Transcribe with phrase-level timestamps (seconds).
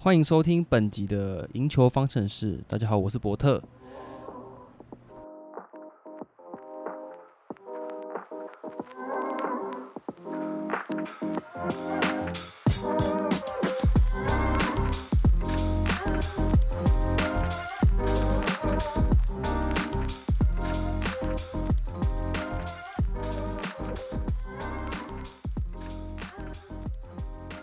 [0.00, 2.60] 欢迎收听本集的赢球方程式。
[2.68, 3.60] 大家好，我是伯特。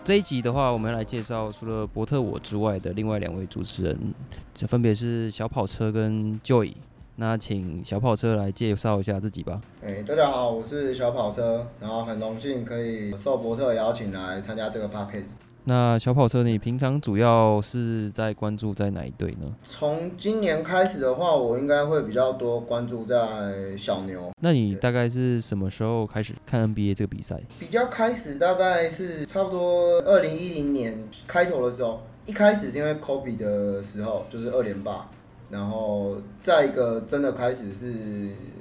[0.06, 4.14] 这一集的话，我们来介绍除了伯特我之外的另外两位主持人，
[4.54, 6.74] 这分别是小跑车跟 Joy。
[7.16, 9.60] 那请小跑车来介绍一下自己吧。
[9.82, 15.32] 哎，大家好，我是小跑车，然后很荣幸可以受伯特邀请来参加这个 podcast。
[15.68, 19.52] 那小跑车，你平常主要是在关注在哪一队呢？
[19.64, 24.30] 从今年开始的话，我应该会比较多关注在小牛。
[24.40, 27.42] 那你大概是什么时候开始看 NBA 这个比赛？
[27.58, 35.08] 比较开始大概是差不多二零一零年开头的时候，一开始是因为 Kobe 的时候，就是二连霸，
[35.50, 37.86] 然后再一个真的开始是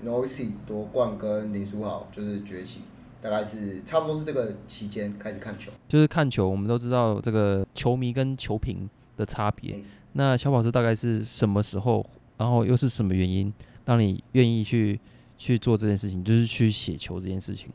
[0.03, 2.81] n o c y 夺冠跟林书豪就是崛起。
[3.25, 6.47] 大概是差不多是这个期间开始看球，就是看球。
[6.47, 8.87] 我们都知道这个球迷跟球评
[9.17, 9.75] 的差别。
[10.13, 12.05] 那小宝是大概是什么时候，
[12.37, 13.51] 然后又是什么原因
[13.85, 14.99] 让你愿意去
[15.39, 17.69] 去做这件事情，就是去写球这件事情？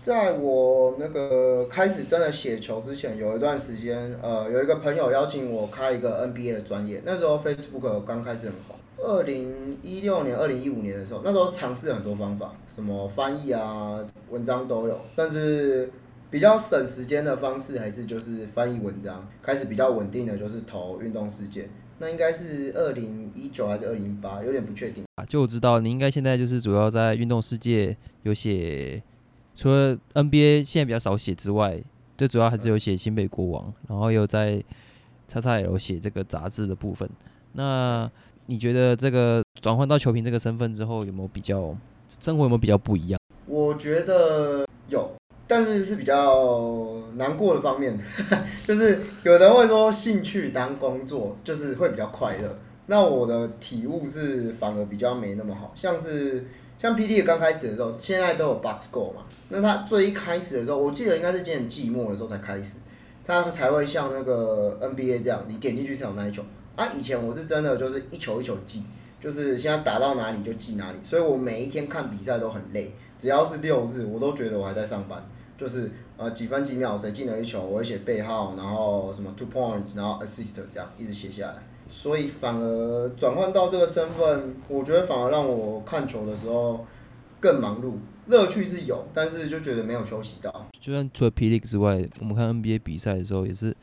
[0.00, 7.02] 在我那个开始真的写球之前，有一段时间，呃，有一个朋友邀请我开一个 NBA 的专业。
[7.04, 8.76] 那时候 Facebook 刚开始很红。
[9.04, 15.90] 二零一六年、二零一五年的时候，那时候尝试很多方法，什么翻译啊、文章都有，但是
[16.30, 19.28] 比较省时间的方式还是就是翻译文章。
[19.42, 25.24] 开始比较稳定的就是投运动世界，那应该是二零一九还是二零一八，有点不确定啊。
[25.26, 29.02] 就我知道你应该现在就是主要在运动世界有写，
[29.54, 31.80] 除了 NBA 现在比较少写之外，
[32.16, 34.62] 最主要还是有写新北国王，然后有在
[35.28, 37.08] 叉叉 L 写这个杂志的部分。
[37.52, 38.10] 那
[38.46, 41.74] 你觉得这个转换到球评这个身份之后，有没有比较
[42.08, 43.18] 生活有没有比较不一样？
[43.46, 45.10] 我觉得有，
[45.46, 47.98] 但是是比较难过的方面，
[48.66, 52.58] 就是有人会说兴趣当工作就是会比较快乐。
[52.86, 56.46] 那我的体悟是反而比较没那么好，像是
[56.76, 62.80] 像 P D 刚开始的时候，现在都有 Box Go 嘛，那他最一开始的时候，我记得应该是今年季末的时候才开始，
[63.24, 66.42] 他才会像那个 N B A 这样，你点进去才有那一球。
[66.76, 68.82] 啊，以前我是真的就是一球一球记，
[69.20, 72.92] 就是现在打到哪里就记哪里，所以我每一天看比赛都很累。
[73.16, 75.24] 只要是六日，我都觉得我还在上班，
[75.56, 81.54] 就是呃几分几秒谁进了一球，我会写背号，然后什么 two points，然后 assist 这样一直写下来。
[81.88, 86.84] 所以反而转换到这个身份，我觉得反而让我看球的时候
[87.38, 87.92] 更忙碌，
[88.26, 90.66] 乐趣是有，但是就觉得没有休息到。
[90.80, 93.74] 就算除了 P League 之外，我们看 NBA 比赛的时候也是。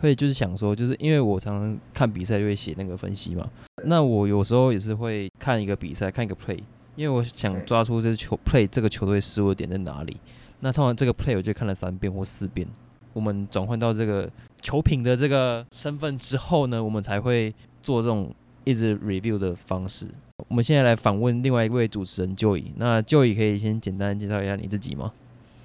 [0.00, 3.48] 会就是想说，就是因为我常常看比赛就会写那个分析嘛。
[3.84, 6.58] 那我有时候也是会看一个比赛，看一个 play，
[6.96, 10.16] 因为我想抓出这球 play 这个球队失误点在哪里。
[10.60, 12.66] 那通常这个 play 我就看了三遍或四遍。
[13.12, 18.32] 我们转换到这个球品的这个身份之后呢，我们才会做这种
[18.64, 20.06] 一直 review 的方式。
[20.48, 22.66] 我们现在来访问另外一位主持人 Joey。
[22.76, 25.12] 那 Joey 可以先简单介绍一下你自己吗？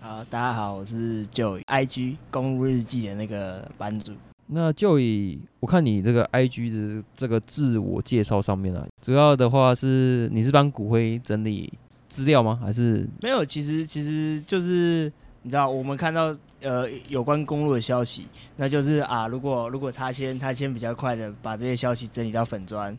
[0.05, 4.11] 好，大家好，我是 Joey，IG 公路日记的那个版主。
[4.47, 11.71] 那就以我看你这个 IG 的这个自我介绍上面啊，主要的话是你是帮骨灰整理
[12.09, 12.59] 资料吗？
[12.61, 13.45] 还是没有？
[13.45, 15.09] 其实其实就是
[15.43, 18.27] 你知道，我们看到呃有关公路的消息，
[18.57, 22.97] 那就是啊，如果如果他先他先比较快的把这些消息整理到粉砖。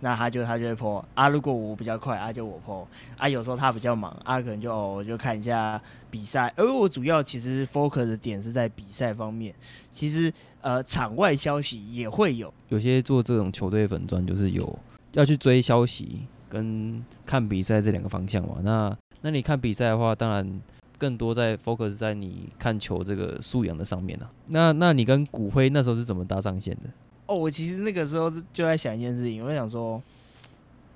[0.00, 3.26] 那他就他就会破啊，如果我比较快啊，就我破啊。
[3.26, 5.80] 有时候他比较忙啊，可能就我就看一下
[6.16, 6.50] 比赛。
[6.56, 9.54] 而我主要其实 focus 的点是在比赛方面。
[9.90, 10.32] 其实
[10.62, 12.52] 呃，场外消息也会有。
[12.70, 14.78] 有些做这种球队粉砖，就是有
[15.12, 18.56] 要去追消息跟看比赛这两个方向嘛。
[18.62, 20.60] 那那你看比赛的话，当然
[20.98, 24.30] 更多在 focus 在你看球这个素养的上面了。
[24.48, 26.90] 那那你跟骨灰那时候是怎么搭上线的？
[27.26, 30.02] 哦，我其实那个时候就在想一件事情，我想说，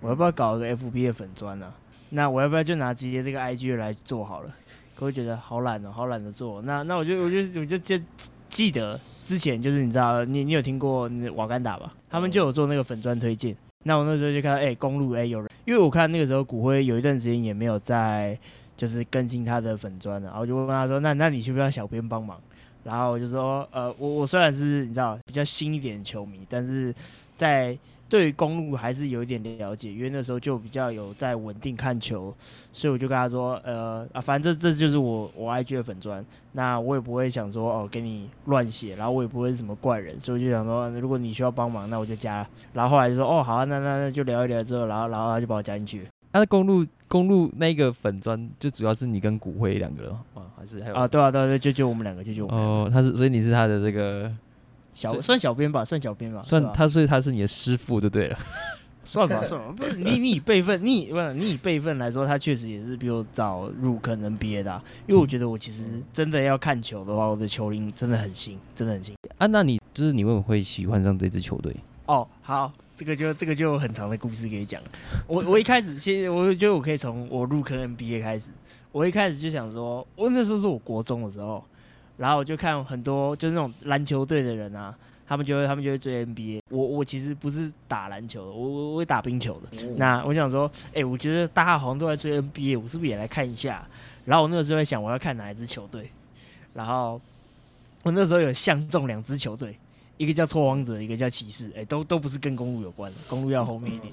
[0.01, 1.73] 我要不要搞一个 FB 的粉砖呢？
[2.11, 4.53] 那我要不要就拿直接这个 IG 来做好了？
[5.01, 6.61] 可会觉得好懒哦，好懒得做。
[6.61, 7.99] 那那我就我就我就就
[8.51, 11.95] 记得之前就是你知道，你你有听过瓦干达吧？
[12.11, 13.57] 他们就有做那个粉砖推荐。
[13.85, 18.39] 那我那时候就看到，哎，公路哎有人，因为我看那个时候骨灰有一段时间也没有在
[18.77, 22.39] 就是更新他的粉砖了，然后我就问他说，那那你需不需要小编帮忙？
[22.85, 26.95] 然后我就说，呃，我我虽然是你知道比较新一点的球迷，但是
[27.37, 27.75] 在
[28.11, 32.35] 对于公路还是有一点了解，因为那时候就比较有在稳定看球，
[32.73, 36.23] 所以我就跟他说，呃啊，反正这就是我我 IG 的粉砖，
[36.53, 42.45] 那我也不会想说哦给你乱写，然后我也不会是什么怪人，所以我就想说，如果你需要帮忙，那我就加。
[42.73, 46.07] 然后后来就说，哦好啊，那那那就聊一聊之后，然后然后他就把我加进去了。
[46.33, 54.31] 他的公路公路那个粉砖就主要是你跟骨灰两个人啊，还是还有啊，对啊对啊对，就就我们两个，就就我们哦，他是所以你是他的这个
[55.09, 58.39] 小算小编吧，算小编吧，算他，所以他是你的师傅就对了。
[59.03, 69.15] 算吧算吧，不是你你以辈分，你以 不是你以辈分来说，他确实也是比我早入坑 NBA 的啊、因为我觉得我其实真的要看球的话，我的球龄真的很新，真的很新。
[69.39, 71.75] 啊，那你就是你为什么会喜欢上这支球队？
[72.05, 74.81] 哦，好，这个就这个就有很长的故事可以讲。
[75.27, 78.51] 我我一开始其实我觉得我可以从我入坑 NBA 开始，
[78.93, 81.65] 我一开始就想说，我那时候是我国中的时候，
[82.21, 84.95] 然后我就看很多就是那种篮球队的人啊。
[85.27, 86.61] 他们就会，他们就会追 NBA。
[86.71, 89.69] 我我其实不是打篮球的，我我我会打冰球的。
[89.85, 93.87] 嗯那我想说，哎、我觉得大家好像都在追 NBA，我是不是也来看一下？
[94.25, 96.11] 然后我那个时候在想，我要看哪一支球队。
[96.75, 97.21] 然后
[98.03, 99.79] 我那时候有相中两支球队，
[100.17, 104.13] 一个叫拓荒者，一个叫骑士，哎、都都不是跟公路有关的，公路要后面一点。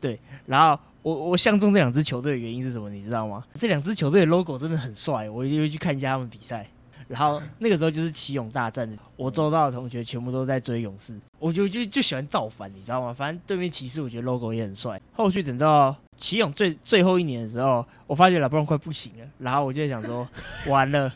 [0.00, 0.16] 对，
[0.46, 2.88] 然后我我相中这两支球队的原因是什么？
[2.88, 3.44] 你知道吗？
[3.58, 6.68] 这两支球队的 logo 真的很帅，我一定会去看一下他们比赛。
[7.12, 13.12] 然后那个时候就是骑勇大战，我周到的同学全部都在追勇士，我就就就喜欢造反，你知道吗？
[13.12, 14.98] 反正对面骑士我觉得 logo 也很帅。
[15.12, 20.26] 后续等到骑勇最最后一年的时候，我发觉拉布朗快不行了，然后我就想说，
[20.70, 21.12] 完了，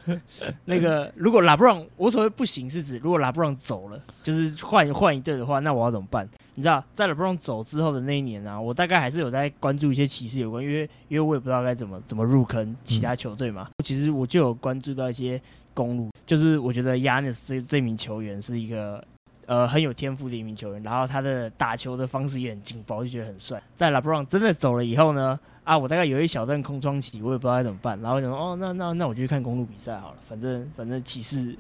[0.67, 6.29] 那个如果拉布朗，我所谓不行是指如果拉布朗走了，就是换换一队的话，那我要怎么办？
[6.59, 13.69] 你知道，在拉布朗走之后的那一年啊，我大概还是有在关注一些骑士有关，因为因为我也不知道该怎么怎么入坑其他球队嘛。
[13.85, 15.41] 其实我就有关注到一些
[15.77, 19.05] 公路，就是我觉得 Yanis 这这名球员是一个
[19.45, 23.63] 呃很有天赋的一名球员，然后他的打球的方式也很劲爆，就觉得很帅。
[23.77, 31.55] 在 LeBron 真的走了以后呢，啊，我大概有一小段空窗期，我也不知道该怎么办，然后我想说，哦，那那那我就去看公路比赛好了，反正反正骑士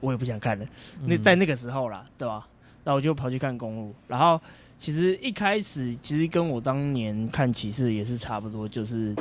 [0.00, 0.66] 我也不想看了。
[1.06, 2.46] 那在那个时候啦，对吧？
[2.84, 4.38] 那我就跑去看公路，然后
[4.76, 9.14] 其实一开始其实跟我当年看骑士也是差不多，就是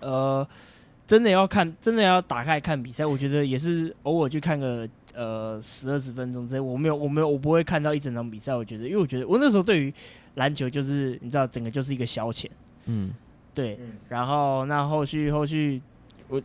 [0.00, 0.46] 呃，
[1.10, 9.92] 真的要看，真的要打开看比赛，我觉得也是偶尔去看个呃十二十分钟之类，我没有我没有我不会看到一整场比赛，我觉得，因为我觉得我那时候对于
[10.36, 12.46] 篮球就是你知道整个就是一个消遣，
[12.84, 13.10] 嗯，
[13.52, 13.94] 对，嗯。
[14.08, 15.82] 然后那后续后续
[16.28, 16.40] 我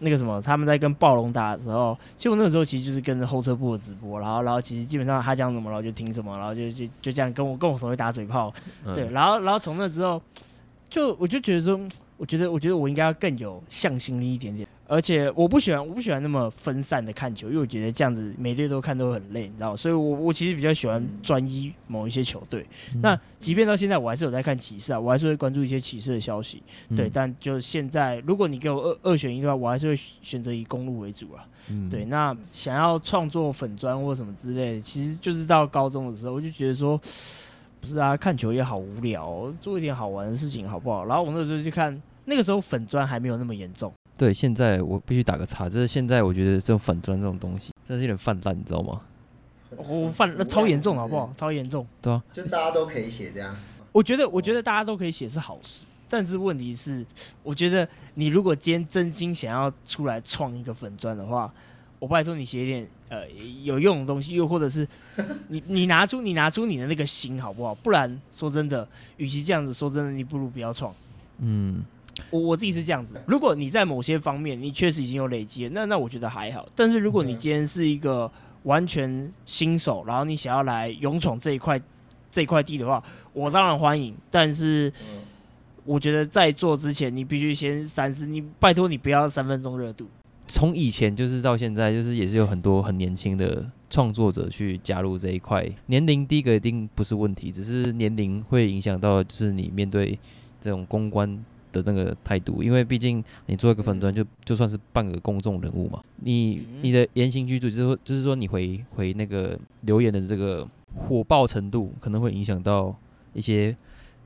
[0.00, 8.52] 那个什么，他们在跟暴龙打的时候，其实我那个时候其实就是跟着后车部的直播，然后然后其实基本上他讲什么，然后就听什么，然后就就就这样跟我跟我同学打嘴炮，
[8.84, 8.92] 嗯。
[8.92, 10.20] 对，然后然后从那之后，
[10.90, 11.88] 就我就觉得说，嗯
[12.18, 19.76] 我觉得我觉得我应该要更有向心力一点点，而且我不喜欢我不喜欢那么分散的看球，因为我觉得这样子每队都看都很累，你知道吗？
[19.76, 22.66] 所以我我其实比较喜欢专一某一些球队。
[22.92, 26.60] 嗯那即便到现在，我还是有在看骑士啊，我还是会关注一些骑士的消息。
[26.96, 31.46] 对，嗯但就现在，如果你给我二二选一的话，我还是会选择以公路为主啊。
[31.70, 37.00] 嗯对，那想要创作粉砖或什么之类的，其实就是到高中的时候，我就觉得说，
[37.80, 41.04] 不是啊，看球也好无聊、哦，做一点好玩的事情好不好？
[41.04, 43.92] 然后我那时候就看，那个时候粉砖还没有那么严重。
[44.16, 48.98] 对，现在我必须打个叉，就是现在我觉得这种粉砖这种东西真的是有点泛滥，你知道吗？
[49.76, 51.32] 我犯那超严重好不好？？
[51.36, 51.86] 超严重。
[52.02, 53.54] 对啊就大家都可以写这样。
[53.92, 57.04] 我觉得，我觉得大家都可以写是好事，但是问题是，
[57.42, 61.52] 我觉得你如果今天真心想要出来创一个粉砖的话，
[61.98, 63.28] 我拜托你写一点呃
[63.62, 64.86] 有用的东西，又或者是
[65.48, 67.74] 你你拿出你拿出你的那个心好不好？
[67.76, 70.94] 不然说真的，与其这样子，说真的，你不如不要创。
[71.38, 71.84] 嗯，
[72.30, 76.66] 我我自己是这样子，如果你在某些方面你确实已经有累积了，那那我觉得还好。
[76.74, 78.30] 但是如果你今天是一个
[78.64, 81.80] 完全新手，然后你想要来勇闯这一块
[82.30, 83.02] 这一块地的话，
[83.32, 84.14] 我当然欢迎。
[84.30, 85.20] 但是嗯，
[85.84, 88.26] 我觉得在做之前，你必须先三思。
[88.26, 90.06] 你拜托你不要三分钟热度。
[90.48, 95.70] 从以前就是到现在，就是也是有很多很年轻的创作者去加入这一块。
[95.86, 100.18] 年龄第一个一定不是问题，只是年龄会影响到就是你面对
[100.60, 101.28] 这种公关
[101.70, 112.96] 的那个态度，因为毕竟你做一个粉砖就就算是半个公众人物嘛，你嗯你的言行举止就是说就是说你回回那个留言的这个火爆程度，可能会影响到
[113.34, 113.76] 一些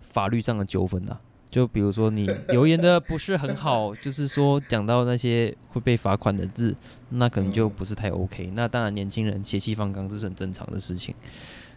[0.00, 1.21] 法律上的纠纷啊。
[1.52, 6.75] 就比如说你 留言的不是很好，就是说讲到那些会被罚款的字，
[7.11, 8.50] 那可能就不是太 OK。
[8.54, 11.14] 那当然，年轻人血气方刚这是很正常的事情。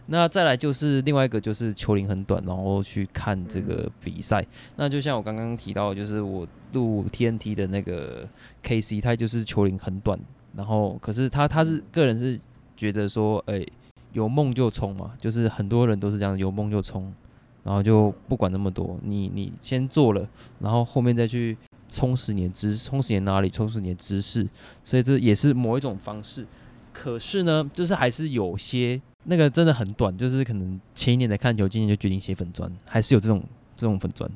[0.08, 4.46] 那再来就是另外一个就是球龄很短，然后去看这个比赛。
[4.76, 8.26] 那就像我刚刚提到，就是我录 TNT 的那个
[8.62, 10.18] KC，他就是球龄很短，
[10.56, 12.38] 然后可是他他是个人是
[12.76, 13.66] 觉得说，哎、
[14.12, 17.12] 有梦就冲嘛，就是很多人都是这样，有梦就冲，
[17.66, 20.24] 然后就不管那么多，你你先做了，
[20.60, 21.58] 然后后面再去
[21.88, 24.46] 充实你的知，充实你的哪里，充实你的知识，
[24.84, 26.46] 所以这也是某一种方式。
[26.92, 33.42] 可是呢，就是还是有些那个真的很短，就是可能前一年在看球，今年就决定写粉砖，还是有这种
[33.74, 34.30] 这种粉砖，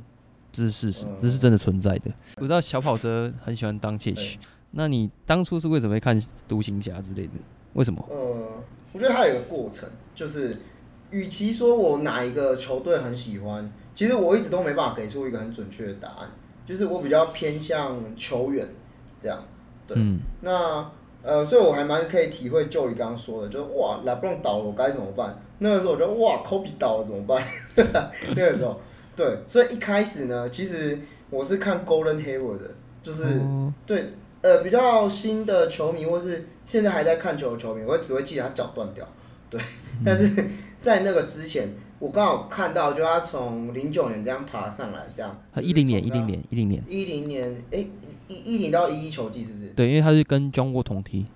[0.51, 2.11] 这是事实，这是真的存在的。
[2.39, 4.41] 我知道小跑车很喜欢当窃取，
[4.73, 7.35] 那你当初是为什么会看独行侠之类的？
[7.75, 8.05] 为什么？
[8.11, 10.61] 呃，我觉得它有个过程，就是
[11.11, 16.31] 与其说我哪一个球队很喜欢，其实我一直都没办法给出一个很准确的答案，
[16.67, 18.67] 就是我比较偏向球员
[19.21, 19.43] 这样。
[19.87, 20.91] 对，嗯那
[21.23, 25.39] 呃，所以我还蛮可以体会就你刚刚说的，就是哇，拉布朗倒了，我该怎么办？
[25.59, 27.45] 那个时候我就哇，科比倒了怎么办？
[27.77, 28.81] 那个时候，
[29.15, 30.99] 对，所以一开始呢，其实
[31.29, 32.71] 我是看 Golden Hayward 的，
[33.03, 34.13] 就是、哦对
[34.43, 39.07] 呃比较新的球迷，或是现在还在看球的球迷，我只会记得他脚断掉，
[39.51, 39.61] 对，
[40.03, 40.31] 但是
[40.81, 41.69] 在那个之前，
[41.99, 47.87] 我刚好看到，就他从零九年这样爬上来，这样，他一零年，一零年，一零年，一零年，哎，
[48.29, 49.69] 一一零到一一球季是不是？
[49.71, 51.27] 对，因为他是跟 John Wall 同踢。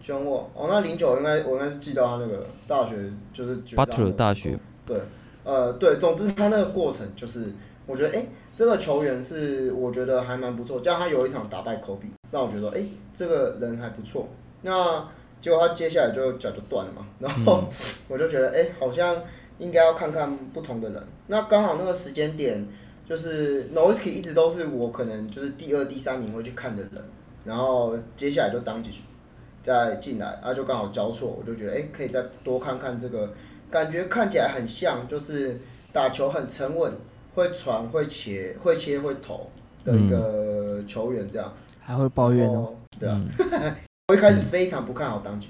[0.00, 2.94] 中国哦，那零九应该我应该是记到他那个大学
[3.32, 5.00] 就是决赛那个，Butler 大学，对，
[5.42, 7.52] 呃对，总之他那个过程就是，
[7.86, 14.28] 我觉得哎、诶这个球员是我觉得还蛮不错，加上他有一场打败科比，让我觉得哎、诶这个人还不错。
[14.62, 15.08] 那
[15.46, 17.62] 结果他接下来就脚就断了嘛，然后、
[18.08, 19.22] 我就觉得哎、诶好像
[19.58, 21.00] 应该要看看不同的人。
[21.28, 22.66] 那刚好那个时间点
[23.08, 26.92] 就是 Nowitzki 一直都是我可能就是第二、第三名会去看的人，
[27.44, 28.90] 然后接下来就当几
[29.62, 33.32] 再进来，啊就刚好交错，我就觉得哎、诶可以再多看看这个，
[33.70, 35.60] 感觉看起来很像，就是
[35.92, 36.92] 打球很沉稳，
[37.36, 39.48] 会传会切会切会投
[39.84, 41.54] 的一个球员这样。
[41.78, 42.74] 还会抱怨哦。
[42.98, 43.76] 对啊，嗯
[44.08, 45.48] 我一开始非常不看好当局，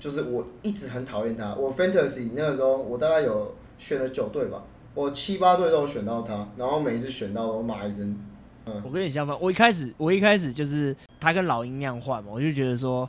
[0.00, 1.54] 就是我一直很讨厌他。
[1.54, 8.18] 我 fantasy 那个时候我大概有选了九队吧，我七八队都有选到他，然后每一次选到我骂一声。
[8.82, 13.08] 我跟你相反，我一开始我一开始就是他跟老鹰那样换嘛，我就觉得说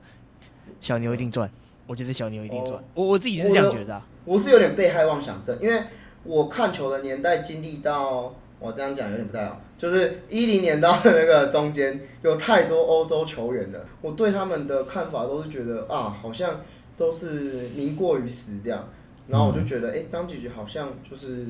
[0.79, 1.49] 小牛一定赚，
[1.87, 4.07] 我觉得小牛一定赚哦，我我自己是这样觉得啊。
[4.23, 5.81] 我是有点被害妄想症，因为
[6.23, 16.61] 我看球的年代经历到，我这样讲有点不太好，就是一零年到那个中间有太多欧洲球员了，我对他们的看法都是觉得啊，好像
[16.95, 18.87] 都是名过于实这样，
[19.27, 21.45] 然后我就觉得，哎、当姐姐好像就是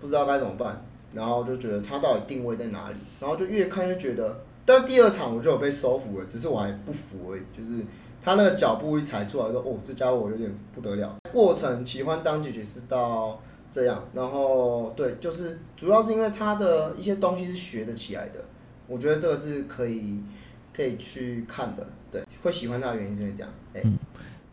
[0.00, 0.82] 不知道该怎么办，
[1.12, 7.84] 然后就觉得他到底定位在哪里，然后就越看越觉得，但第二场我就有被收服了，只是我还不服而已，就是
[8.20, 11.16] 他那个脚步一踩出来说，哦，这家伙有点不得了。
[11.30, 13.40] 过程喜欢当姐姐是到
[13.72, 18.44] 这样，然后对，就是主要是因为他的一些东西是学得起来的，
[18.86, 20.22] 我觉得这个是可以
[20.76, 23.82] 可以去看的，对，会喜欢他的原因是因为这样，哎、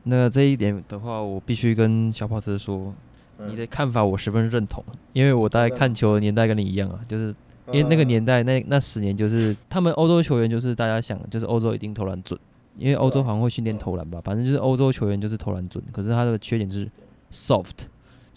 [0.03, 2.93] 那这一点的话，我必须跟小跑车说，
[3.37, 7.35] 嗯你的看法我十分认同，因为我大概看球的年代跟你一样啊，就是
[7.67, 12.39] 因为那个年代那那十年就是他们欧洲球员就是大家想就是欧洲一定投篮准，
[12.77, 16.89] 因为欧洲好像会训练投篮吧，反正就是欧洲球员就是投篮准，可是他的缺点就是
[17.31, 17.87] soft，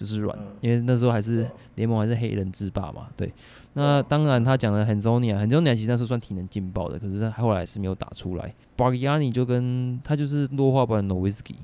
[0.02, 3.32] 就是软嗯，因为那时候还是联盟还是黑人制霸嘛，对。
[3.74, 8.54] 那当然，他讲的很 n i a 很 n i a 其实那时候算体能劲爆的，可是他后来是没有打出来。
[8.76, 11.54] b a r g i a n i 就跟他就是弱化版的 Nowitzki，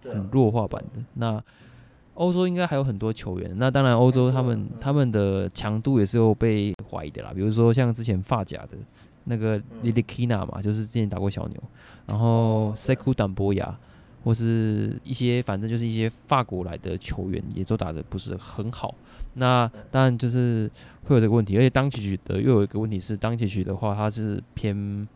[0.00, 0.14] 对啊。
[0.14, 1.02] 很弱化版的。
[1.14, 1.42] 那
[2.14, 8.78] 欧洲应该还有很多球员，那当然欧洲他们他们的强度也是有被怀疑的啦，比如说像之前发甲的
[9.24, 11.62] 那个 Lilikina 嘛，就是之前打过小牛，
[12.06, 13.78] 然后 Sekou 丹波亚，
[14.24, 18.94] 或是一些反正就是一些法国来的球员也都打得不是很好。
[19.34, 20.70] 那当然就是
[21.04, 25.06] 会有这个问题，而且当曲曲的又有一个问题是，当曲曲的话他是偏。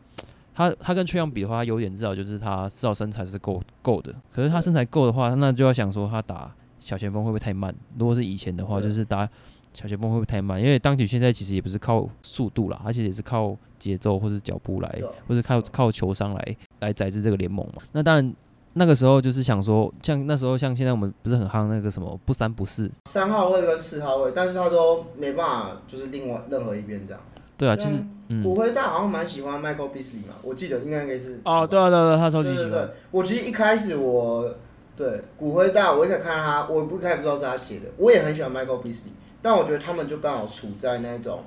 [0.59, 4.15] 他他跟崔杨比的话，他优点至少就是他至少身材是够够的。
[4.35, 7.75] 可是他身材够的话，那就要想说他打小前锋会不会太慢？
[7.99, 9.29] 如果是以前的话，就是打
[9.75, 10.59] 小前锋会不会太慢？
[10.59, 17.83] 因为当局现在其实也不是靠速度啦，而且也是靠节奏或是脚步来或者靠靠球商来来宰制这个联盟嘛。
[17.93, 18.35] 那当然
[18.79, 27.23] 那个时候就是想说，像那时候像现在我们不是很夯那个什么不三不四，三号位跟四号位，但是他都没办法，就是另外任何一边这样。
[27.57, 27.97] 对啊，就是
[28.29, 34.55] 嗯骨灰大好像蛮喜欢 Michael Beasley 嘛，我记得应该应该是哦，对啊对啊对啊，他超级喜欢对对对。，我其实一开始我
[34.95, 41.41] 对骨灰大，我一开始看到他，我不开始不知道是他写的，我也很喜欢 Michael Beasley，但我觉得他们就刚好处在那种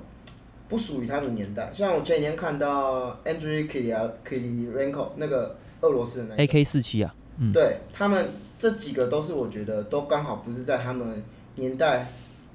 [0.68, 1.70] 不属于他们的年代。
[1.72, 11.24] 像我前几天看到 Andrew Kirilenko 那个俄罗斯的那 A K 四七啊，嗯对他们这几个都是我觉得都刚好不是在他们
[11.56, 12.12] 年代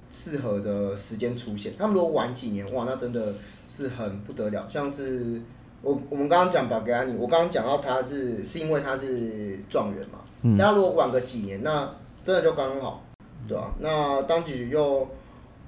[0.09, 1.73] 适合的时间出现。
[1.77, 3.33] 他们如果晚几年，哇，那真的
[3.67, 4.67] 是很不得了。
[4.69, 5.41] 像是
[5.81, 11.91] 我我们刚刚讲巴格亚尼，我刚刚讲到他是是因为他是状元嘛，嗯那、如果晚个几年，那
[12.23, 13.03] 真的就刚刚好，
[13.47, 15.07] 对吧、那当局又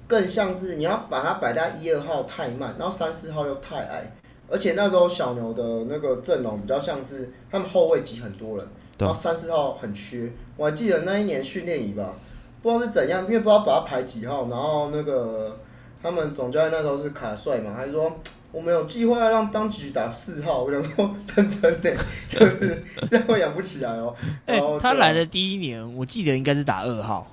[0.06, 4.12] 更像是你要把它摆在一二号太慢，然后三四号又太矮，
[4.50, 8.66] 而且那时候小牛的那个阵容比较像是他们后卫挤很多人，
[8.98, 10.32] 然后三四号很缺。
[10.56, 12.14] 我还记得那一年训练营吧，
[12.62, 15.58] 不知道是怎样，因为不知道把他排几号，然后那个
[16.02, 18.12] 他们总教练那时候是卡帅嘛，他就说
[18.50, 21.94] 我们有计划要让当局打四号，我想说认真的，
[22.26, 24.14] 就是这样会养不起来哦。
[24.46, 27.30] 哎、他来的第一年，我记得应该是打二号，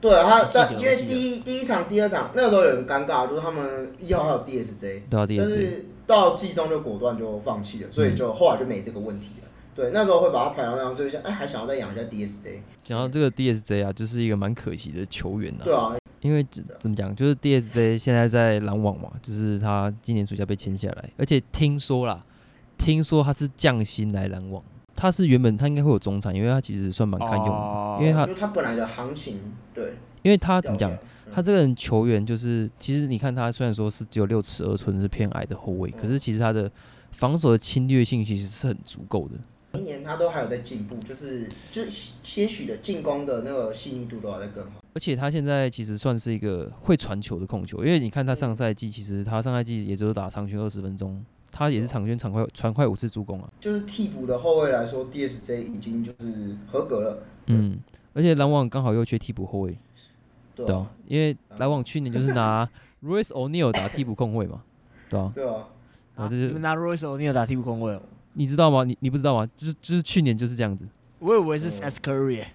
[0.00, 9.48] 对啊，他但因为第一第一场、第二场那个时候有人尴尬，就是他们一号还有 DSJ，对啊，第一次，但是到季中就果断就放弃了，所以就后来就没这个问题了。
[9.74, 12.58] 对，那时候会把他排到那样，所以想哎还想要再养一下 DSJ。
[12.84, 22.22] 讲到这个 DSJ 啊，就是一个蛮可惜的球员呐、对啊，因为怎怎么讲，就是 DSJ 现在在篮网嘛，就是他今年暑假被签下来，而且听说啦，
[22.76, 24.62] 听说他是降薪来篮网，
[24.96, 29.38] 他是原本他应该会有中产，因为他其实算蛮堪用的，哦因为他就他本来的行情，
[29.72, 30.92] 对，因为他怎么讲？
[31.32, 36.70] 他这个人球员就是，其实你看他虽然说是只有六尺二寸是偏矮的后卫，可是其实他的
[37.10, 39.34] 防守的侵略性其实是很足够的。
[39.78, 41.90] 一年他都还有在进步，就是就是
[42.24, 44.82] 些许的进攻的那个细腻度都还在更好。
[44.94, 53.48] 而且他现在其实算是一个会传球的控球，因为你看他上赛季，其实他上赛季也只有打长圈二十分钟，他也是场圈场快传快五次助攻啊。
[53.60, 57.78] 就是替补的后卫来说，DSJ 已经就是合格了，嗯，
[58.12, 59.78] 而且篮网刚好又缺替补后卫，
[60.66, 62.68] 对啊因为篮网去年就是拿
[63.04, 64.62] Royce O'Neal 打替补控卫嘛，
[65.08, 65.66] 对啊，对啊，
[66.16, 68.02] 然后这是拿 Royce O'Neal 打替补控卫哦？
[68.34, 68.84] 你知道吗？
[68.84, 69.46] 你你不知道吗？
[69.56, 70.86] 就是就是去年就是这样子
[71.18, 72.52] 我以为是嗯 Seth Curry，、欸、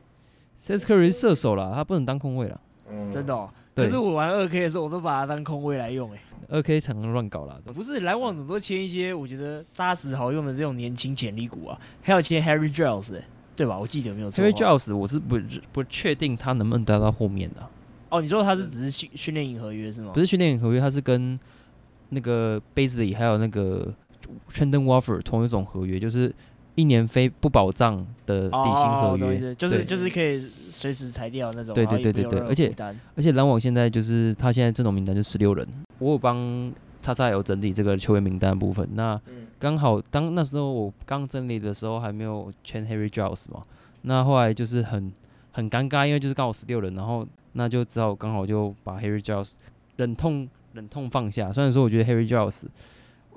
[0.60, 2.60] ，Seth Curry 是射手啦，他不能当控卫啦。
[2.90, 3.50] 嗯，真的、哦。
[3.76, 11.78] 可是我玩二 K 的时候，我都把它当控卫来用、欸，二 K 常常乱搞啦，不是篮网怎么都签一些我觉得扎实好用的这种年轻潜力股啊？
[12.02, 13.78] 还有签 Harry Giles，、欸、对吧？
[13.78, 14.78] 我记得没有错 Harry 话。
[14.78, 15.38] Giles 我是不
[15.74, 17.70] 不确定他能不能待到后面的啊、
[18.10, 20.12] 哦，你说他是只是训训练营合约是吗？
[20.14, 21.40] 不是训练营合约，他是跟
[22.10, 23.94] 那个 Bazley 还有那个
[24.50, 26.34] Trendon Walfer 同一种合约，就是
[26.76, 29.56] 一年非不保障的底薪哦，合约。
[29.56, 32.74] 就是就是可以随时裁掉那种，对对对对对而且
[33.16, 35.68] 而且篮网现在就是他现在阵容名单就十六人，
[36.00, 38.88] 我有帮叉叉有整理这个球员名单的部分。
[38.94, 43.64] 那嗯刚好当那时候我刚整理的时候还没有签 Harry Giles 嘛，
[44.04, 45.12] 那后来就是很
[45.52, 47.26] 很尴尬，因为就是刚好十六人，然后
[47.58, 49.54] 那就只好刚好就把 Harry Giles
[49.96, 51.52] 忍痛忍痛放下。
[51.52, 52.66] 虽然说我觉得 Harry Giles，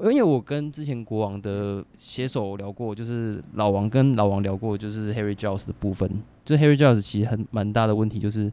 [0.00, 6.10] 因为我跟之前国王的写手聊过，就是老王跟老王聊过，就是 Harry Giles 的部分，
[6.44, 8.52] 就是 Harry Giles 其实很蛮大的问题就是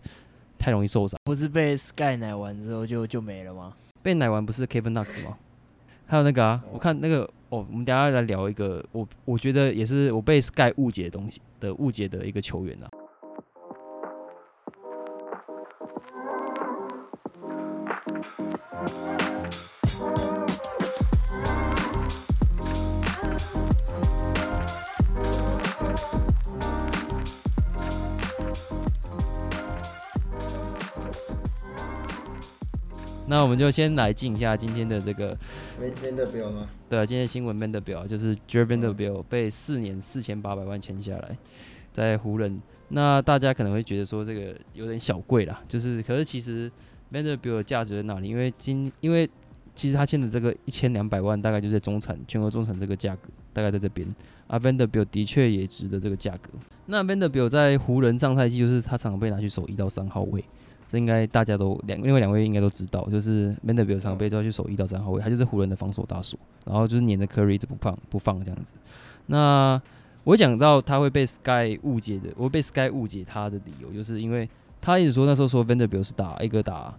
[0.57, 1.19] 太容易受伤。
[1.23, 3.73] 不是被 Sky 奶完之后就就没了吗？
[4.03, 5.37] 被奶完不是 Kevin Knox 吗？
[6.05, 12.87] 还有那个啊，我看那个哦，我们等下来聊一个我我觉得也是我被 Sky 误解的东西的误解的一个球员啊。
[33.27, 35.35] 那我们就先来进一下今天的这个？
[36.87, 41.37] 对啊，今天新闻的表就是 j e r v a n 的表被四年四千八百万签下来，
[41.91, 42.61] 在湖人。
[42.89, 46.71] 那大家可能会觉得说这个有点小贵啦，就是可是其实
[47.11, 48.27] vend bill 的价值在哪里？
[48.27, 49.27] 因为今因为
[49.73, 54.07] 其实他签的这个一千两百万大概就在中产全国中产这个价格，大概在这边。
[54.45, 56.51] 啊 v a n d e r b i l 的确也值得这个价格。
[56.85, 60.45] 那 v a n d e r b i l 在湖人上赛季就是他常常被拿去守一到三号位，
[60.95, 68.75] 这应该大家都两另外两位应该都知道，就是 v a n d e r b i l 常常被抓去守一到三号位，他就是湖人的防守大锁，然后就是黏着 Curry 一直不放不放这样子。
[69.25, 69.81] 那
[70.23, 76.97] 我讲到他会被 Sky 误解的，我会被 Sky 误解他的理由，就是因为他一直说那时候说 v a n d e r b i l 是打一个打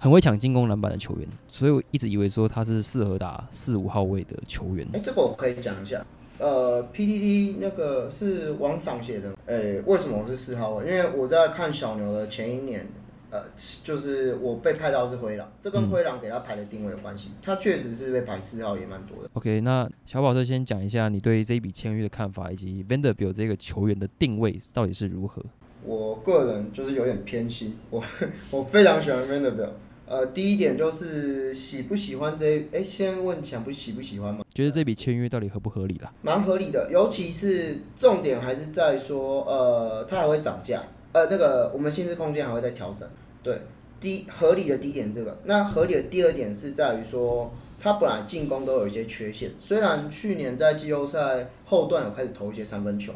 [0.00, 5.00] 很会抢进攻篮板的球员，所以我一直以为说他是适合打四五号位的球员哎、。
[5.00, 6.04] 这个我可以讲一下。
[6.40, 9.32] 呃，PTT 那个是王赏写的。
[9.46, 10.86] 哎、为什么我是四号位？
[10.86, 12.86] 因为我在看小牛的前一年，
[13.30, 13.44] 呃，
[13.84, 17.30] 就是我被派到是灰狼，这跟嗯灰狼给他排的定位有关系。
[17.42, 19.28] 他确实是被排四号，也蛮多的。
[19.34, 25.42] OK，那小宝车先讲一下你对这一笔签约的看法，以及 Vanderbilt 这个球员的定位到底是如何？
[25.84, 28.02] 我个人就是有点偏心，我
[28.50, 29.70] 我非常喜欢 Vanderbilt。
[30.10, 36.10] 呃，第一点就是喜不喜欢这一，哎、先问想不喜不喜欢嘛，觉得这笔签约到底合不合理啦？
[36.22, 43.08] 蛮合理的，尤其是重点还是在说，呃，它还会涨价，呃，那个我们薪资空间还会再调整。
[43.42, 43.60] 对，
[44.00, 53.12] 低合理的低点这个，那合理的第二点是在于说，他本来进攻都有一些缺陷，虽然去年在季后赛后段有开始投一些三分球，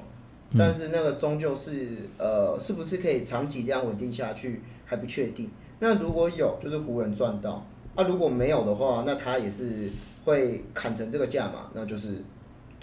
[0.50, 5.50] 嗯但是那个终究是呃，是不是可以长期这样稳定下去还不确定。
[5.80, 9.90] 那如果有，就是湖人赚到；啊，如果没有的话，那他也是
[10.24, 12.22] 会砍成这个价嘛，那就是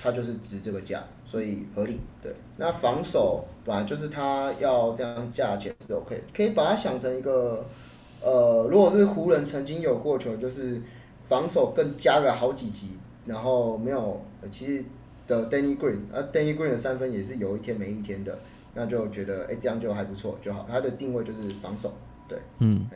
[0.02, 2.00] 他就是值这个价，所以合理。
[2.22, 7.66] 对，那防守本来就是他要这样价钱是 OK，可以把它想成一个
[8.22, 10.82] 呃，如果是湖人曾经有过球，就是
[11.28, 14.86] 防守更加了好几级，然后没有呃其实
[15.28, 18.40] 的 Danny Green，啊 Danny Green 的三分也是有一天没一天的，
[18.74, 21.94] 那就觉得哎、这样就还不错就好，他的定位就是防守。
[22.28, 22.88] 对嗯，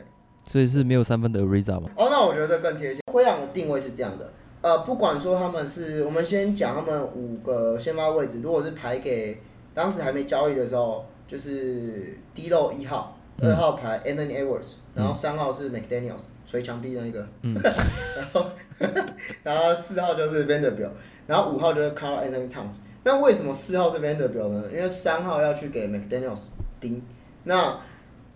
[0.44, 1.90] 所以是没有三分的 Ariza 吗？
[1.96, 3.00] 哦，那我觉得这更贴切。
[3.12, 4.32] 灰狼的定位是这样的，
[4.64, 9.38] 呃，不管说他们是，我们先讲他们五个先发位置，如果是排给
[9.74, 18.46] 当时还没交易的时候，就是低漏一号，嗯二号排 Anthony Edwards，然后三号是 McDaniel's 捶墙壁那一个，嗯 然后
[19.44, 20.92] 然后四号就是 Vanderbilt，
[21.26, 22.78] 然后五号就是 Carl Anthony Towns。
[23.04, 24.64] 那为什么四号是 Vanderbilt 呢？
[24.72, 26.44] 因为三号要去给 McDaniel's
[26.80, 27.02] 盯，
[27.42, 27.78] 那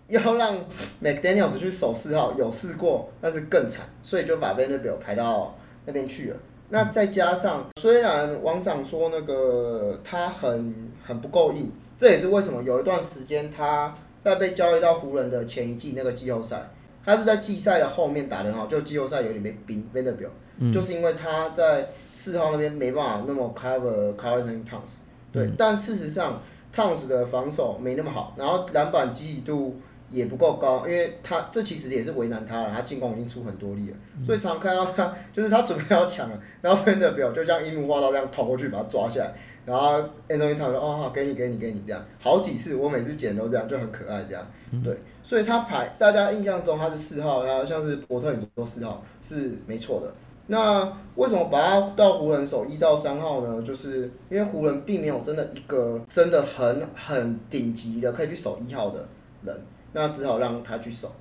[0.05, 0.55] 要让
[1.01, 5.55] McDaniel's 去守四号，有试过，但是更惨，所以就把 Vanderbilt 排到
[5.89, 6.37] 那边去了。
[6.69, 13.91] 那再加上，虽然网上说那个他很很不够硬，这也是为什么有一段时间他
[14.23, 16.69] 在被交易到湖人的前一季那个季后赛，
[17.03, 20.29] 他是在季赛的后面打的很好，就季后赛有点被冰被冷掉、
[20.71, 24.97] 就是因为他在四号那边没办法那么 cover Carl Anthony Towns，
[25.31, 26.39] 对，但事实上
[26.71, 39.33] Towns 的防守没那么好，然后篮板积极度也不够高，因为他这其实也是为难他了，他进攻已经出很多力了，所以常看到他就是他准备要抢了，然后 Vanderbilt 就像樱木花道这样跑过去把他抓下来，
[39.65, 44.45] 然后 Anthony Towns 说哦好给你给你给你这样，好几次我每次捡都这样就很可爱这样，
[44.83, 50.13] 对，所以他排大家印象中他是四号，然后像是伯特你说四号是没错的。
[50.51, 53.61] 那为什么把他到湖人守一到三号呢？
[53.61, 59.07] 就是因为湖人并没有真的一个真的很很顶级的可以去守一号的
[59.43, 59.55] 人，
[59.93, 61.11] 那只好让他去守。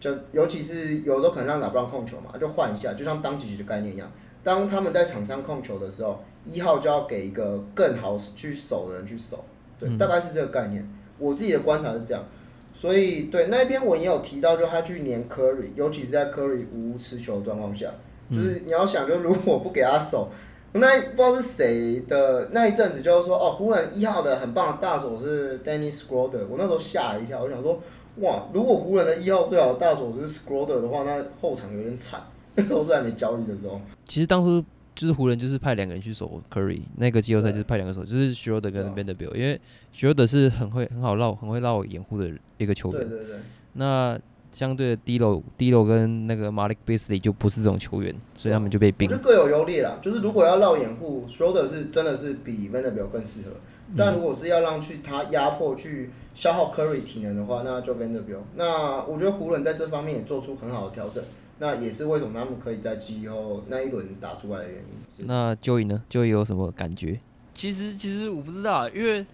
[0.00, 4.10] 就尤其是有时候可能让拉布朗控球嘛，就换一下，就像当几局的概念一样。
[4.44, 9.44] 当他们在场上控球的时候，一号就要给一个更好去守的人去守，
[9.78, 10.88] 对，嗯大概是这个概念。
[11.18, 12.24] 我自己的观察是这样，
[12.72, 17.90] 所以对那一篇文也有提到，就他去年 Curry，尤其是在 Curry 无持球的状况下，
[18.30, 20.30] 就是你要想，就如果不给他守，
[20.72, 27.82] 那不知道是谁的那一阵子就是说，哦，忽然一号的很棒的大手是 Dennis Schroeder，我那时候吓了一跳，我想说，
[28.20, 32.20] 哇，如果湖人的一号最好的大手是 Schroeder 的话，那后场有点惨，
[32.54, 33.80] 那时候是还没交易的时候。
[34.04, 39.60] 其实当初就是湖人就是派两个人去守 Curry，那个季后赛就是派两个手，就是 Schroeder 跟 Vanderbilt，因为
[39.94, 43.08] Schroeder 是很会很好绕很会绕掩护的一个球员。
[43.08, 43.36] 对对对，
[43.74, 44.18] 那
[44.50, 49.16] 相对的 D-Lo D-Lo 跟那个 Malik Beasley 就不是这种球员，所以他们就被冰我觉。
[49.16, 49.98] 得各有优劣啦。
[50.02, 53.52] 就是如果要绕掩护，Schroeder 是真的是比 Vanderbilt 更适合。
[53.96, 58.42] 但如果是要让去他压迫去消耗 Curry 体能的话，那就 Vanderbilt。
[58.54, 61.22] 那我觉得湖人在这方面也做出很好的调整，
[61.58, 65.26] 那也是为什么他们可以在季后那一轮打出来的原因。
[65.26, 67.18] 那 Joey 呢？Joey 有什么感觉？
[67.54, 69.24] 其实其实我不知道，因为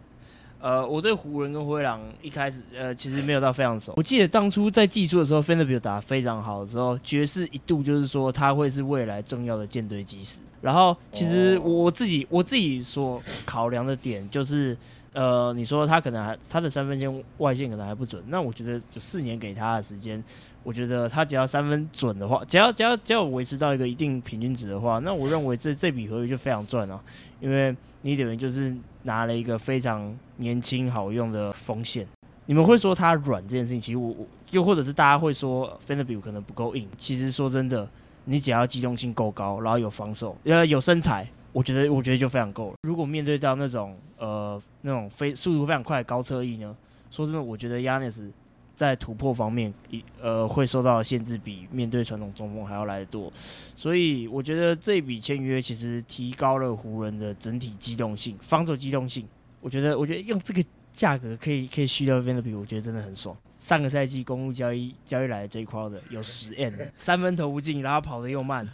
[0.61, 3.93] 呃，我对湖人跟灰狼一开始呃其实没有到非常熟。
[3.97, 10.41] 我记得当初在技术的时候 e e l 打得非常好的时候，爵士一度就是说他会是未来重要的舰队基石。
[10.65, 14.77] 然后其实我我自己我自己所考量的点就是。
[15.17, 20.21] 呃，你说他可能还他的三分线外线可能还不准，那我觉得就四年给他的时间，
[20.65, 27.01] 我觉得他只要三分准的话，只要只要只要维持到一个一定平均值的话，那我认为这这笔合约就非常赚啊，
[27.41, 27.73] 因为
[28.03, 28.75] 你等于就是
[29.05, 32.05] 拿了一个非常年轻好用的锋线。
[32.47, 37.89] 你们会说他软这件事情，其实我我又或者是大家会说 f e n d e r b i l 可能不够硬，其实说真的，
[38.25, 42.77] 你只要机动性够高，然后有防守，呃有身材，我觉得我觉得就非常够了。
[42.83, 46.75] 如果面对到那种呃那种非速度非常快的高侧翼呢，
[47.11, 48.31] 说真的，我觉得 Yanis
[48.75, 53.33] 在突破方面，一呃会受到限制比面对传统中锋还要来得多，
[53.77, 59.27] 所以我觉得这笔签约其实提高了湖人的整体机动性、防守机动性。
[59.61, 63.35] 我觉得，我觉得用这个价格可以可以续掉 v a n d e r b 我觉得真的很爽。
[63.65, 68.69] 上个赛季公路交易交易来的 J Crowder 有十 N，三分投不进，然后跑得又慢。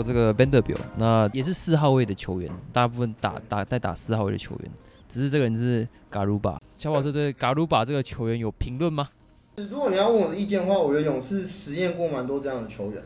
[0.00, 4.70] 到这个 Vanderbilt，那也是四号位的球员，大部分打打在打四号位的球员，
[5.08, 6.58] 只是这个人是 Garuba。
[6.78, 9.08] 乔宝说对 Garuba 这个球员有评论吗？
[9.56, 13.02] 如果你要问我的意见的话，我觉得勇士实验过蛮多这样的球员，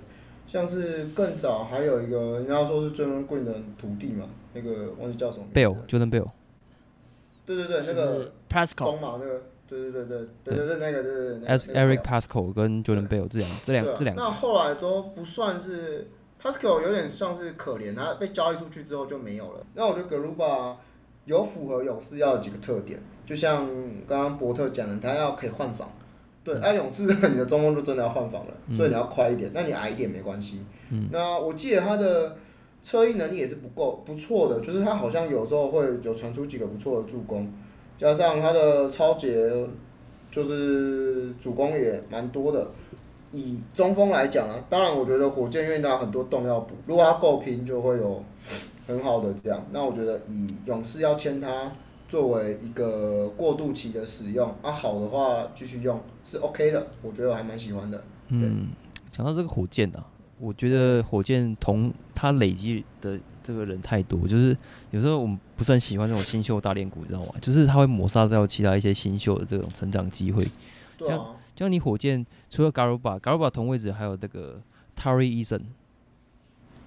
[0.47, 5.85] 像是更早还有一个人家说是 d r a m o n 的徒弟嘛，那个忘记叫什么 Bell 了。
[5.89, 6.29] Jordan Bell，
[7.45, 16.09] 对对对，那个 Pascal 松嘛，那个对对对对对对对那个对对 Eric Pascal 跟 Jordan Bell 这两这两这两个，那后来都不算是
[16.45, 19.67] Pascal 有点像是可怜，他被交易出去之后就没有了。
[19.73, 20.75] 那我觉得 Garuba
[21.25, 23.67] 有符合勇士要的几个特点，就像
[24.07, 25.91] 刚刚伯特讲的，他要可以换防。
[26.45, 30.63] 对，哎、勇士你的中锋就真的要换防了，嗯所以你要快一点，那你矮一点没关系。
[30.91, 32.37] 嗯那我记得他的
[32.83, 37.51] 车翼能力也是不够不错的，就是他好像有时候会有传出几个不错的助攻，
[37.97, 39.51] 加上他的超节
[40.31, 42.71] 就是主攻也蛮多的。
[43.35, 48.23] 以中锋来讲啊，当然我觉得火箭因为他很多洞要补，如果他够拼，就会有
[48.87, 49.67] 很好的这样。
[49.73, 51.73] 那我觉得以勇士要签他
[52.09, 58.05] 作为一个过渡期的使用，啊好的话继续用是 OK 的，我觉得我还蛮喜欢的。
[58.29, 58.69] 嗯，
[59.11, 60.07] 讲到这个火箭啊，
[60.39, 64.57] 我觉得火箭同他累积的这个人太多，就是
[64.93, 67.35] 有时候我们不是很喜欢这种新秀大练股，你知道吗？
[67.41, 70.47] 就是他会抹杀掉其他一些新秀的这种成长机会。
[70.97, 74.61] 对啊，就像你火箭除了 Garuba，Garuba 同位置还有那个
[74.97, 75.63] Tari Eason，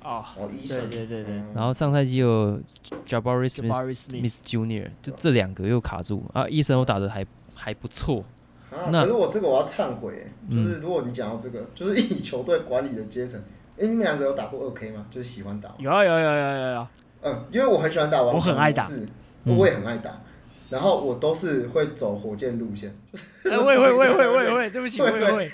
[0.03, 1.35] 哦，哦，医对生，对对对。
[1.35, 1.47] 嗯。
[1.55, 2.59] 然后上赛季有
[3.05, 6.23] Jabari Smith，Smith Junior，就这两个又卡住。
[6.33, 7.25] 啊，医生我打的还
[7.55, 8.23] 还不错，
[8.71, 13.41] 啊，那可是我这个我要忏悔就是如果你讲到这个， 就是以球队管理的阶层，
[13.77, 15.05] 哎、你们两个有打过二 K 吗？
[15.09, 18.83] 就是喜欢打吗，有啊有啊有啊有啊有啊，嗯，因为我很喜欢打王我很爱打。
[18.83, 19.07] 是，
[19.45, 19.55] 嗯。
[19.57, 20.21] 我也很爱打，
[20.69, 22.93] 然后我都是会走火箭路线，
[23.49, 25.51] 哎我也会我也会我也会，对不起我也会，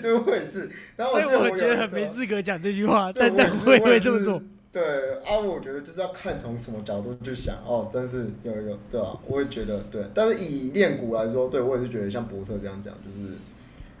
[0.00, 4.22] 对，我也是，然后所以我觉得很没资格讲这句话，对但但我也是我也会这么。
[4.22, 4.42] 做
[4.72, 4.82] 对
[5.24, 13.34] 啊，我觉得就是要看从什么角度去想哦，真是有有对啊，我也觉得对，但是以练鼓来说，对我也是觉得像伯特这样讲，就是，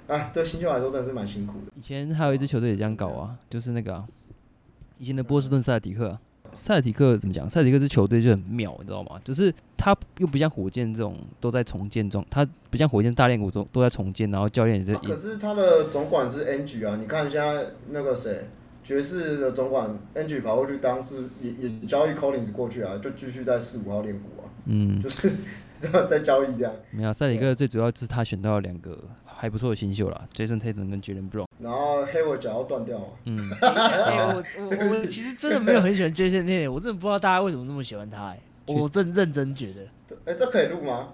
[0.06, 1.72] 哎，对新秀来说真的是蛮辛苦的。
[1.76, 4.04] 以前还有一支球队也这样搞啊，就是那个、啊、
[4.98, 6.20] 以前的波士顿塞尔迪克、啊。
[6.56, 7.48] 塞尔提克怎么讲？
[7.48, 9.20] 塞尔提克这球队就很妙，你知道吗？
[9.22, 18.48] 就是他又不像火箭这种都在重建中，他不像火箭大练股都都在重建，然后教练也在啊可是他的总管是 Angie 啊，你看现在那个谁，
[18.82, 25.30] 爵士的总管 Angie 跑过去当是也也交易 Collins 过去啊，就继续在四五号练股啊，嗯，就是
[26.08, 26.72] 在交易这样。
[26.90, 28.98] 没有塞尔提克最主要是他选到了两个
[29.36, 31.44] 还不错的新秀啦，Jason Tatum 跟 Jalen Brown。
[31.60, 41.08] 然后黑我脚要断掉了，嗯， 哎、我我我其实真的没有很喜欢 Jason Tatum，我真的不知道大家为什么那么喜欢他、哎，我真认真觉得，哎、这可以录吗？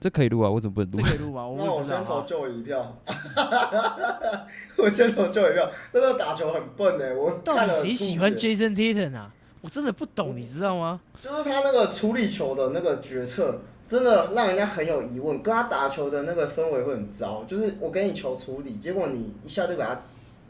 [0.00, 0.98] 这可以录啊，为什么不能录？
[1.02, 1.46] 这可以录吗？
[1.48, 2.24] 我那我先投啊。
[2.26, 2.96] 就一票，
[4.78, 9.32] 我先投就一票，真的打球很笨哎，我到底谁喜欢 Jason Tatum 啊？
[9.60, 11.00] 我真的不懂，你知道吗？
[11.20, 15.42] 就是他那个处理球的那个决策，真的让人家很有疑问。
[15.42, 20.00] 跟他打球的那个氛围会很糟，就是我给你球处理，结果你一下就把它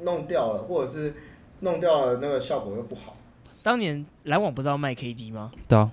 [0.00, 1.14] 弄掉了，或者是
[1.60, 3.14] 弄掉了，那个效果又不好。
[3.62, 5.52] 当年篮网不是要卖 KD 吗？
[5.68, 5.90] 对啊，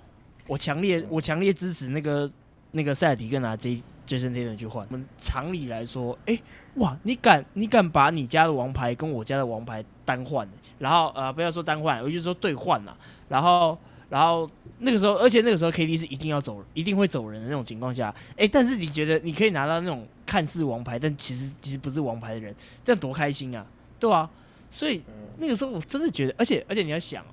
[0.47, 2.29] 我强烈我强烈支持那个
[2.71, 4.86] 那个塞尔迪克拿 J Jason Tatum 去换。
[4.89, 6.39] 我们常理来说，哎、
[6.75, 10.47] 哇，你敢你敢把你家的王牌跟我家的王牌单换，
[10.79, 12.95] 然后呃不要说单换，我就说兑换啦。
[13.27, 13.77] 然后
[14.10, 23.65] 然后那个时候，而且那个时候 KD 是一定要走，一定会走人的那种情况下，哎、但是你觉得你可以拿到那种看似王牌，但其实其实不是王牌的人，这样多开心啊，
[24.00, 24.30] 对啊，
[24.70, 27.28] 所以嗯，那个时候我真的觉得，而且而且你要想哦，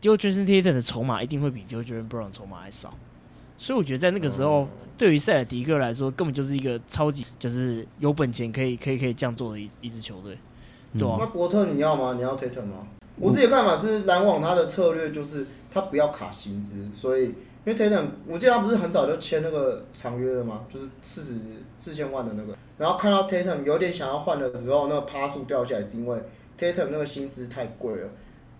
[0.00, 2.94] 丢 Jason Tatum 的筹码一定会比丢 Jalen Brown 的筹码还少，
[3.58, 10.38] 所以我觉得在那个时候，对于塞尔迪克来说，根本就是一个超级就是有本钱可以可以可以这样做的一一支球队，
[10.98, 12.14] 对啊那伯特你要吗？
[12.14, 12.86] 你要 Tatum 吗？
[13.16, 17.34] 我自己的看法是，篮网他的策略就是他不要卡薪资，所以因
[17.66, 20.64] 为 Tatum，我记得他不是很早就签那个长约了吗？
[20.72, 21.40] 就是四十
[21.76, 22.56] 四千万的那个。
[22.78, 26.16] 然后看到 Tatum 有点想要换的时候，那个趴数掉下来，是因为
[26.56, 28.08] Tatum 那个薪资太贵了。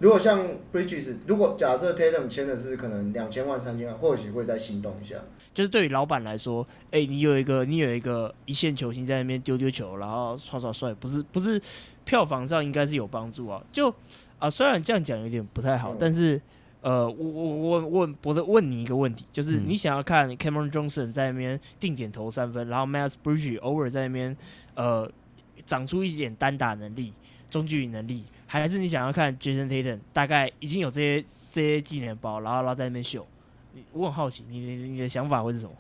[0.01, 5.15] 如果像 Bridges，如果假设 Tatum 签的是可能两千万、三千万，或许会再心动一下。
[5.55, 11.61] 就是对于老板来说，哎、你有一个你有一个一线球星在那边丢丢球，然后耍耍帅，不是不是
[12.05, 13.63] 票房上应该是有帮助啊。
[13.71, 13.95] 就
[14.41, 16.41] 啊、虽然这样讲有点不太好，嗯但是
[16.85, 24.37] 呃，我我我问我的问你一个问题，就是嗯你想要看 Cameron Johnson 在那边定点投三分，然后 Miles Bridges 偶尔在那边
[24.75, 25.11] 呃
[25.65, 27.15] 长出一点单打能力、
[27.49, 33.27] 中距离能力，还是你想要看 Jason Tatum 大概已经有这些这些技能包，然后然后在那边秀？
[33.73, 35.73] 你我很好奇，你你你的想法会是什么？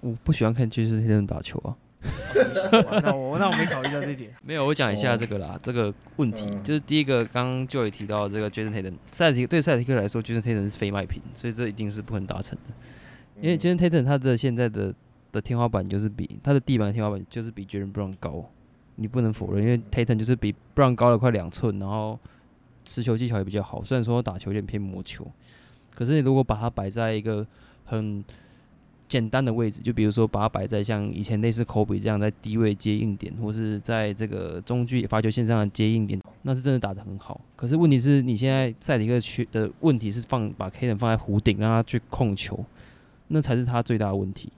[0.00, 1.76] 我不喜欢看 Jason Tatum 打球啊。
[3.02, 4.30] 那我那我没考虑到这一点。
[4.42, 12.74] 没有，我讲一下这个啦，这个问题嗯就是第一个，刚刚就有提到这个 Jason Tatum，塞尔提对塞尔提克来说，Jason Tatum 是非卖品，所以这一定是不可能达成的。
[13.40, 14.94] 因为嗯 Jason Tatum 他的现在的
[15.32, 18.48] 的天花板就是比他的地板的天花板就是比 Jalen Brown 高，
[18.94, 22.18] 你不能否认，因为 Tatum 就是比 Brown 高了快两寸，然后
[22.84, 25.26] 持球技巧也比较好，虽然说打球有点偏磨球，
[25.94, 27.46] 可是你如果把它摆在一个
[27.84, 28.24] 很
[29.08, 37.40] 简单的位置，就比如说把它摆在像以前类似科比这样在低位接应点，或是在这个中距发球线上的接应点，那是真的打得很好。
[37.56, 42.62] 可是问题是你现在赛迪克缺的问题是放把 K 人放在弧顶，让他去控球，
[43.28, 44.52] 那才是他最大的问题，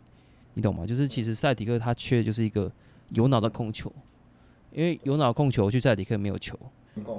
[0.54, 0.84] 你懂吗？
[0.84, 2.70] 就是其实赛迪克他缺的就是一个
[3.10, 3.92] 有脑的控球，
[4.72, 6.58] 因为有脑控球去赛迪克没有球。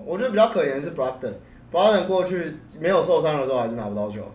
[0.05, 4.29] 我觉得比较可怜的是 Brother，Brother 过去没有受伤的时候还是拿不到球。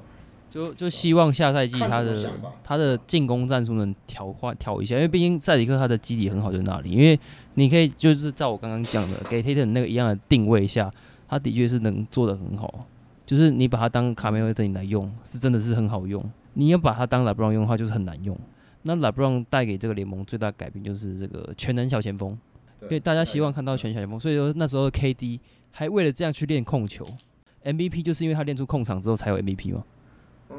[0.56, 2.32] 就就希望下赛季他的
[2.64, 7.18] 他的进攻战术能调换调一下，因为毕竟赛迪克他的基底很好，在那里，因为
[7.56, 10.90] 你可以就是照我刚刚讲的，给 Tatum 那个一样的定位下，
[11.28, 12.86] 他的确是能做的很好，
[13.26, 16.24] 就是你把他当卡梅尔等来用，是真的是很好用。
[16.54, 18.34] 你要把他当 LeBron 用的话，就是很难用。
[18.84, 22.30] 那 LeBron 带给这个联盟最大改变就是这个全能小前锋，
[22.84, 25.38] 因为大家希望看到全小前锋，所以说那时候 KD
[25.70, 27.06] 还为了这样去练控球
[27.62, 29.84] ，MVP 就是因为他练出控场之后才有 MVP 嘛。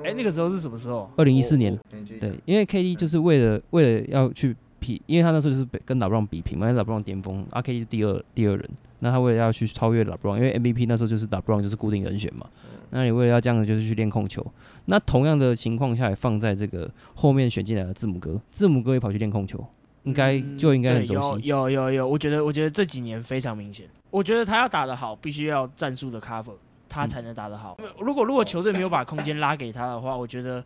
[0.04, 1.10] 哎、那个时候是什么时候？
[1.18, 1.78] 二零一四年，
[2.20, 8.70] 对，因为 KD 就是为了为了要去比，因为他那时候就是被跟老布朗比拼嘛，因为老布朗巅峰，阿 KD 是第二第二人，
[9.00, 12.46] 那他为了要去超越老布朗，因为 MVP 那时候就是老布朗就是固定人选嘛，
[12.92, 14.46] 那你为了要这样子就是去练控球，
[14.86, 19.64] 那同样的情况下也放在这个后面选进来的字母哥，字母哥也跑去练控球，
[20.04, 23.88] 应该就应该很熟悉，有有有有，我觉得我觉得这几年非常明显。
[24.10, 26.54] 我觉得他要打得好，必须要战术的 cover，
[26.90, 27.78] 他才能打得好。
[28.00, 30.64] 如果如果球队没有把空间拉给他的话，我觉得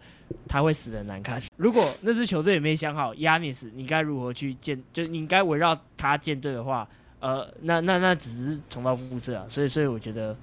[0.48, 1.42] 他会死的难看。
[1.58, 6.88] 如果那支球队也没想好 Yanis 你该如何去建，就是你该围绕他建队的话，
[7.20, 9.46] 呃，那那那只是重蹈覆辙啊。
[9.48, 10.36] 所以所以我觉得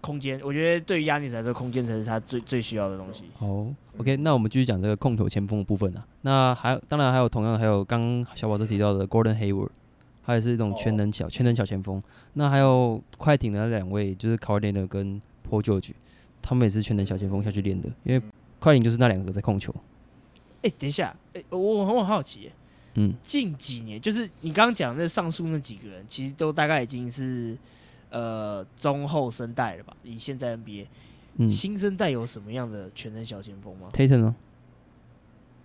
[0.00, 3.24] 空间，我觉得对于 Yanis 来说，空间才是他最最需要的东西。
[3.38, 3.66] 好
[3.98, 6.04] ，OK，那我们继续讲这个控球前锋的部分啊。
[6.22, 9.70] 那还有，当然还有同样还有刚刚小宝都提到的 Gordon Hayward，
[10.26, 12.02] 他也是一种全能小、全能小前锋。
[12.32, 15.92] 那还有快艇的那两位就是 h i Leonard 跟 Paul George，
[16.42, 18.20] 他们也是全能小前锋下去练的，因为
[18.58, 19.72] 快艇就是那两个在控球。
[20.62, 22.50] 哎、等一下，哎、我我很好奇，
[22.94, 27.56] 嗯，近几年就是你刚刚讲那上述那几个人，其实都大概已经是
[28.10, 29.96] 呃中后生代了吧？
[30.02, 30.86] 以现在 NBA、
[31.38, 34.34] 嗯新生代有什么样的全能小前锋吗？，Tatum 呢？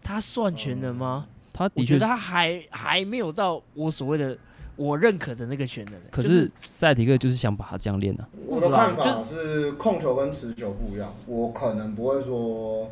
[0.03, 1.27] 他算全能吗？
[1.53, 4.37] 他的确他还还没有到我所谓的
[4.81, 5.93] 我认可的那个全能。
[6.09, 12.89] 可是赛迪克就是想把他这样练的、我的看法是控球跟持球不一样，我可能不会说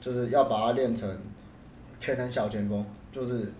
[0.00, 1.08] 就是要把它练成
[2.00, 3.52] 全能小前锋，就是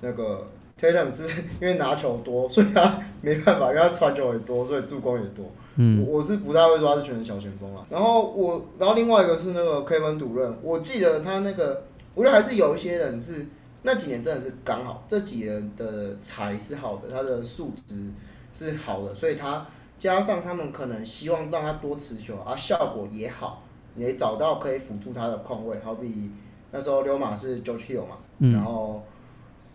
[0.00, 0.48] 那个
[0.80, 1.24] Tatum 是
[1.60, 5.46] 因为拿球多，所以他没办法，因为他传球也多，所以助攻也多。
[5.76, 7.86] 嗯，我我是不太会说他是全能小前锋啊。
[7.88, 13.46] 然后我，然后另外一个是那个 Kevin 主任，我记得他那个，我觉得还是有一些人是
[13.82, 18.10] 那几年真的是刚好，这几年的才是好的，他的素质
[18.52, 19.66] 是好的，所以他
[19.98, 23.62] 加上他们可能希望让他多持球，啊，效果也好，
[23.96, 26.30] 也找到可以辅助他的控位，好比
[26.70, 29.02] 那时候溜马是 George Hill 嘛，嗯然后。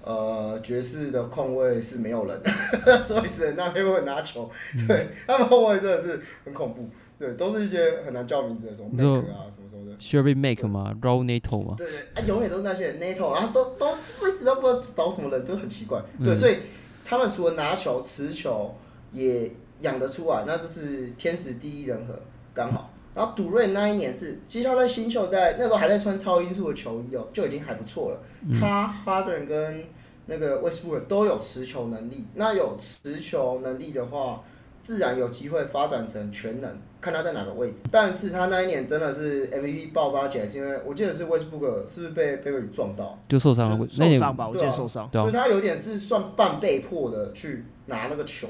[0.03, 2.41] 呃，爵士的控位是没有人，
[3.03, 4.49] 所以只能让黑人拿球。
[4.87, 9.97] 对，他们后卫真的是很恐怖，对，都是一些很难叫名字的什么 Make 啊什么什么的。
[9.97, 16.01] Sherry Make 嘛，Raw Nato 嘛，对对，啊，永远都是那些人 NATO，然后都都会知道不知道找什么人，都很奇怪。
[16.23, 16.57] 对，嗯所以
[17.03, 18.75] 他们除了拿球、持球
[19.11, 22.21] 也养得出来，那就是天时地利人和，
[22.53, 22.91] 刚好。
[23.15, 28.19] 然后杜瑞那一年是，其实他在新秀在那时候还在穿超音速的球衣哦，就已经还不错了。
[28.59, 29.85] 他 Harden 跟
[30.27, 34.43] 那个 Westbrook 都有持球能力，那有持球能力的话，
[34.87, 37.81] 自然有机会发展成全能，看他在哪个位置。
[37.91, 43.19] 但是他那一年真的是 MVP 爆发起来，是因为我记得是 Westbrook 是不是被 Beverly 撞到？
[43.27, 43.87] 就受伤了。
[43.97, 45.09] 那年受伤吧，我记得受伤。
[45.11, 48.47] 对啊所以他有点是算半被迫的去拿那个球，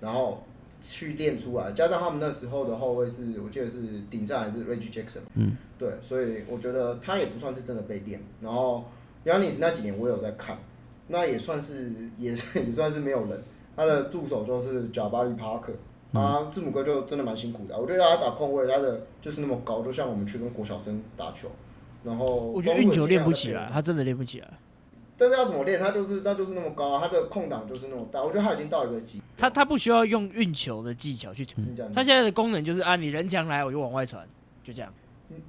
[0.00, 0.42] 然后
[0.80, 1.70] 去练出来。
[1.70, 3.78] 加上他们那时候的后卫是，我记得是
[4.10, 8.20] 顶上还是 Reggie Jackson，嗯，对，所以我觉得他也不算是真的被练。
[8.40, 8.84] 然后
[9.24, 10.58] Yanis 那几年我有在看，
[11.06, 12.32] 那也算是也
[12.66, 13.40] 也算是没有人，
[13.76, 15.74] 他的助手就是 Jabari Parker。
[16.12, 21.48] 啊，字母哥就真的蛮辛苦的啊、我觉得他打控卫，他的就是那么高，就像我们去跟国小生打球，
[22.04, 24.48] 然后我觉得运球练不起来，他真的练不起来。
[25.18, 25.78] 但是要怎么练？
[25.78, 28.22] 他就是他就是那么高啊，他的空档就是那么大。
[28.22, 29.20] 我觉得他已经到一个极。
[29.36, 31.44] 他他不需要用运球的技巧去
[31.92, 34.26] 他现在的功能就是啊，你人墙来我就往外传，
[34.62, 34.90] 就这样。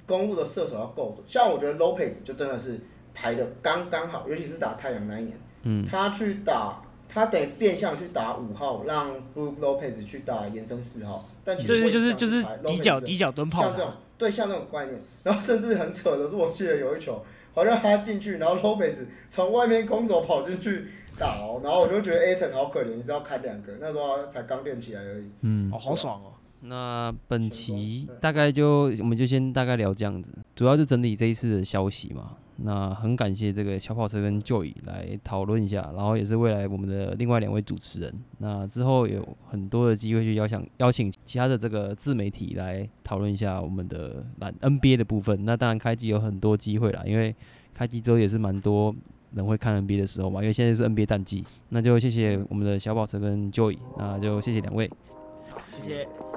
[0.06, 2.78] 公路的射手要够准，像我觉得 Lopez 就真的是
[3.14, 13.92] 排的刚刚好，尤其是打太阳那一年，嗯，他去打，他等于变相去打五号，让 Brook Lopez 去打延伸四号，但其实对对，就是位置上就是底角底角蹲炮像这种。
[14.18, 18.96] 对像这种概念，然后甚至很扯的是，我记得有一球好像他进去，然后 Lopez
[19.30, 20.86] 从外面空手跑进去
[21.16, 25.30] 打哦，然后我就觉得 Aton 好可怜，你知道砍两个，那时候才刚练起来而已。
[25.42, 26.32] 嗯哦，，好爽哦！
[26.62, 32.32] 那本期大概就我们就先大概聊这样子，主要就整理这一次的消息嘛。
[32.60, 38.12] 那很感谢这个小跑车跟 Joy 来讨论一下，然后也是未来我们的另外两位主持人。
[38.38, 45.44] 那之后有很多的机会去邀请邀请其他的这个自媒体来讨论一下我们的篮 NBA 的部分。
[45.44, 47.32] 那当然开机有很多机会啦，因为
[47.72, 48.92] 开机之后也是蛮多
[49.34, 51.44] 人会看 NBA 的时候嘛，因为现在是 NBA 淡季。
[51.68, 54.90] 那就谢谢我们的小跑车跟 Joy，那就谢谢两位。
[55.80, 56.27] 谢谢。